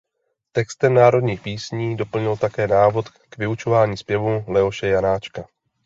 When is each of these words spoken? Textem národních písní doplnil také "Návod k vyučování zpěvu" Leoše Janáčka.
Textem 0.51 0.93
národních 0.93 1.41
písní 1.41 1.97
doplnil 1.97 2.37
také 2.37 2.67
"Návod 2.67 3.09
k 3.09 3.37
vyučování 3.37 3.97
zpěvu" 3.97 4.43
Leoše 4.47 4.87
Janáčka. 4.87 5.47